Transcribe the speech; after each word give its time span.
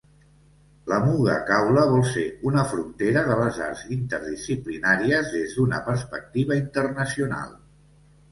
La 0.91 0.95
Muga 1.01 1.33
Caula 1.49 1.81
vol 1.89 1.99
ser 2.11 2.23
una 2.51 2.63
frontera 2.71 3.21
de 3.27 3.35
les 3.41 3.59
arts 3.65 3.83
interdisciplinàries 3.97 5.31
des 5.35 5.53
d'una 5.59 5.83
perspectiva 5.91 6.57
internacional. 6.65 7.53